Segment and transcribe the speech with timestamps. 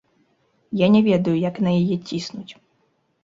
[0.79, 2.51] Я не ведаю, як на яе ціснуць.